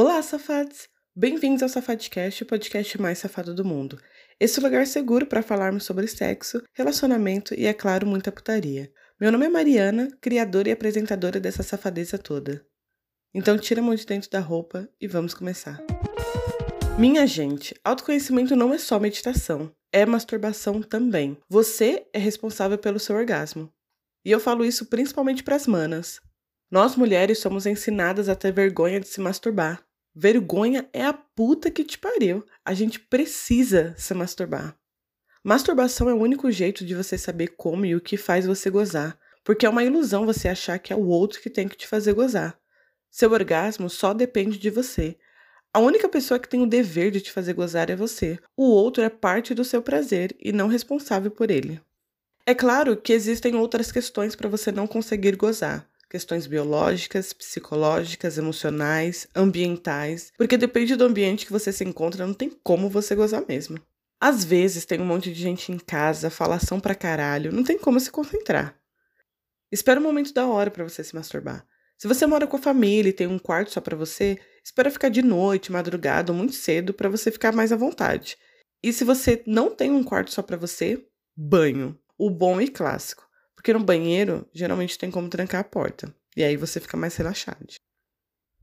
[0.00, 0.88] Olá, safados!
[1.12, 4.00] Bem-vindos ao Safadcast, o podcast mais safado do mundo.
[4.38, 8.92] Esse é lugar seguro para falarmos sobre sexo, relacionamento e, é claro, muita putaria.
[9.20, 12.64] Meu nome é Mariana, criadora e apresentadora dessa safadeza toda.
[13.34, 15.82] Então tira a mão de dentro da roupa e vamos começar.
[16.96, 21.36] Minha gente, autoconhecimento não é só meditação, é masturbação também.
[21.48, 23.68] Você é responsável pelo seu orgasmo.
[24.24, 26.20] E eu falo isso principalmente para as manas.
[26.70, 29.87] Nós mulheres somos ensinadas a ter vergonha de se masturbar.
[30.20, 32.44] Vergonha é a puta que te pariu.
[32.64, 34.76] A gente precisa se masturbar.
[35.44, 39.16] Masturbação é o único jeito de você saber como e o que faz você gozar,
[39.44, 42.14] porque é uma ilusão você achar que é o outro que tem que te fazer
[42.14, 42.58] gozar.
[43.08, 45.16] Seu orgasmo só depende de você.
[45.72, 48.40] A única pessoa que tem o dever de te fazer gozar é você.
[48.56, 51.80] O outro é parte do seu prazer e não responsável por ele.
[52.44, 59.28] É claro que existem outras questões para você não conseguir gozar questões biológicas, psicológicas, emocionais,
[59.34, 63.80] ambientais, porque depende do ambiente que você se encontra, não tem como você gozar mesmo.
[64.20, 68.00] Às vezes tem um monte de gente em casa, falação pra caralho, não tem como
[68.00, 68.76] se concentrar.
[69.70, 71.66] Espera um momento da hora para você se masturbar.
[71.98, 75.08] Se você mora com a família e tem um quarto só para você, espera ficar
[75.08, 78.36] de noite, madrugada ou muito cedo para você ficar mais à vontade.
[78.82, 81.04] E se você não tem um quarto só para você,
[81.36, 83.27] banho, o bom e clássico.
[83.58, 86.14] Porque no banheiro, geralmente tem como trancar a porta.
[86.36, 87.66] E aí você fica mais relaxado.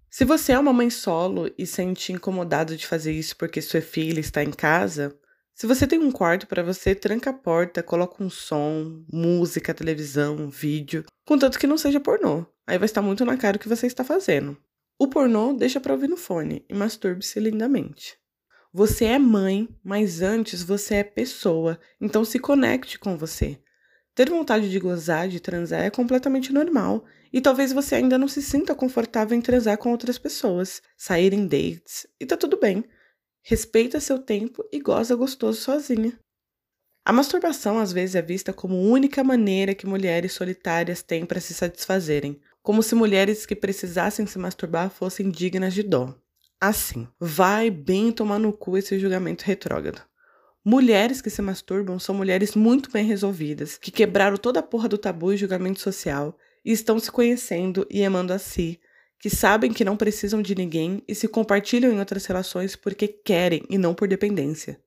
[0.09, 4.21] Se você é uma mãe solo e sente incomodado de fazer isso porque sua filha
[4.21, 5.13] está em casa,
[5.53, 10.49] se você tem um quarto para você, tranca a porta, coloca um som, música, televisão,
[10.49, 12.45] vídeo, contanto que não seja pornô.
[12.65, 14.57] Aí vai estar muito na cara o que você está fazendo.
[14.97, 18.17] O pornô deixa para ouvir no fone e masturbe-se lindamente.
[18.71, 23.59] Você é mãe, mas antes você é pessoa, então se conecte com você.
[24.15, 28.41] Ter vontade de gozar, de transar é completamente normal, e talvez você ainda não se
[28.41, 32.85] sinta confortável em transar com outras pessoas, sair em dates, e tá tudo bem.
[33.43, 36.17] Respeita seu tempo e goza gostoso sozinha.
[37.03, 41.53] A masturbação às vezes é vista como única maneira que mulheres solitárias têm para se
[41.53, 46.15] satisfazerem, como se mulheres que precisassem se masturbar fossem dignas de dó.
[46.59, 50.01] Assim, vai bem tomar no cu esse julgamento retrógrado.
[50.67, 54.97] Mulheres que se masturbam são mulheres muito bem resolvidas, que quebraram toda a porra do
[54.97, 58.79] tabu e julgamento social e estão se conhecendo e amando a si,
[59.19, 63.63] que sabem que não precisam de ninguém e se compartilham em outras relações porque querem
[63.69, 64.81] e não por dependência.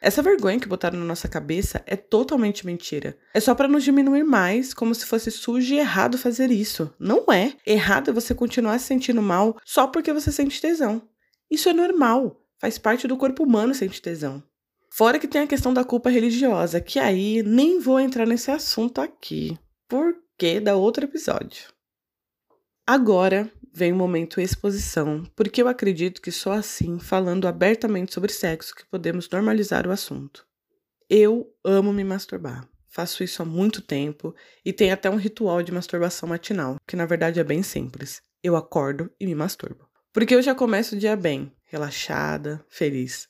[0.00, 3.18] Essa vergonha que botaram na nossa cabeça é totalmente mentira.
[3.34, 6.94] É só para nos diminuir mais, como se fosse sujo e errado fazer isso.
[7.00, 7.52] Não é.
[7.66, 11.02] Errado é você continuar se sentindo mal só porque você sente tesão.
[11.50, 12.40] Isso é normal.
[12.60, 14.40] Faz parte do corpo humano sentir tesão.
[14.90, 19.00] Fora que tem a questão da culpa religiosa, que aí nem vou entrar nesse assunto
[19.00, 21.68] aqui, porque dá outro episódio.
[22.86, 28.74] Agora vem o momento exposição, porque eu acredito que só assim, falando abertamente sobre sexo,
[28.74, 30.46] que podemos normalizar o assunto.
[31.08, 32.68] Eu amo me masturbar.
[32.88, 34.34] Faço isso há muito tempo
[34.64, 38.20] e tem até um ritual de masturbação matinal, que na verdade é bem simples.
[38.42, 39.86] Eu acordo e me masturbo.
[40.12, 43.28] Porque eu já começo o dia bem, relaxada, feliz.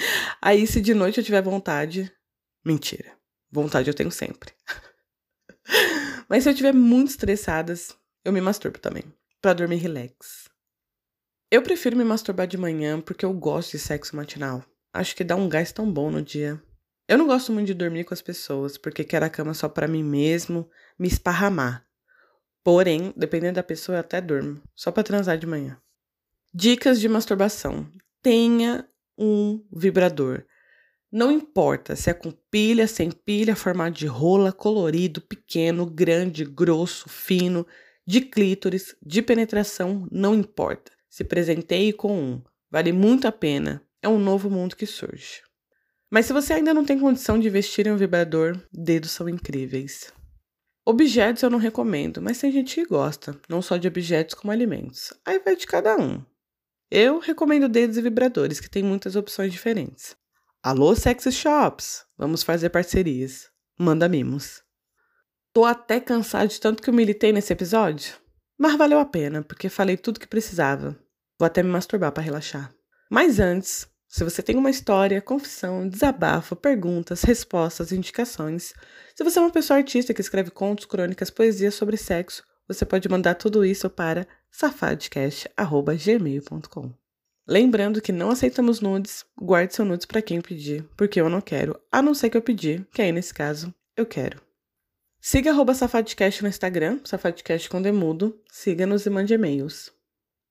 [0.40, 2.12] Aí, se de noite eu tiver vontade.
[2.64, 3.16] Mentira.
[3.50, 4.52] Vontade eu tenho sempre.
[6.28, 7.74] Mas se eu estiver muito estressada,
[8.24, 9.04] eu me masturbo também.
[9.40, 10.48] Pra dormir relax.
[11.50, 14.64] Eu prefiro me masturbar de manhã porque eu gosto de sexo matinal.
[14.92, 16.62] Acho que dá um gás tão bom no dia.
[17.08, 19.88] Eu não gosto muito de dormir com as pessoas, porque quero a cama só para
[19.88, 21.84] mim mesmo, me esparramar.
[22.62, 25.80] Porém, dependendo da pessoa, eu até durmo, só para transar de manhã.
[26.54, 27.90] Dicas de masturbação.
[28.22, 28.88] Tenha
[29.20, 30.44] um vibrador.
[31.12, 37.08] Não importa se é com pilha, sem pilha, formato de rola, colorido, pequeno, grande, grosso,
[37.08, 37.66] fino,
[38.06, 40.92] de clítoris, de penetração, não importa.
[41.08, 42.42] Se presenteie com um.
[42.70, 43.84] Vale muito a pena.
[44.00, 45.42] É um novo mundo que surge.
[46.10, 50.12] Mas se você ainda não tem condição de investir em um vibrador, dedos são incríveis.
[50.84, 55.12] Objetos eu não recomendo, mas tem gente que gosta, não só de objetos como alimentos.
[55.24, 56.24] Aí vai de cada um.
[56.92, 60.16] Eu recomendo dedos e vibradores, que tem muitas opções diferentes.
[60.60, 62.04] Alô, sexy shops!
[62.18, 63.48] Vamos fazer parcerias.
[63.78, 64.60] Manda mimos.
[65.52, 68.16] Tô até cansado de tanto que eu militei nesse episódio,
[68.58, 70.98] mas valeu a pena, porque falei tudo que precisava.
[71.38, 72.74] Vou até me masturbar para relaxar.
[73.08, 78.74] Mas antes, se você tem uma história, confissão, desabafo, perguntas, respostas, indicações,
[79.14, 83.08] se você é uma pessoa artista que escreve contos, crônicas, poesias sobre sexo, você pode
[83.08, 86.92] mandar tudo isso para safadcast.gmail.com.
[87.46, 91.76] Lembrando que não aceitamos nudes, guarde seu nudes para quem pedir, porque eu não quero,
[91.90, 94.40] a não ser que eu pedir, que aí nesse caso eu quero.
[95.20, 99.92] Siga arroba Safadcast no Instagram, Safadcast com demudo, siga-nos e mande e-mails.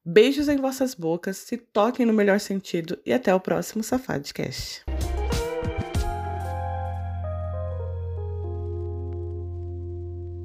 [0.06, 4.84] Beijos em vossas bocas, se toquem no melhor sentido e até o próximo Safadcast.